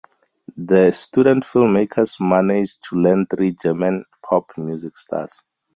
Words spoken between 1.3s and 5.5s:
filmmakers managed to land three German pop music stars.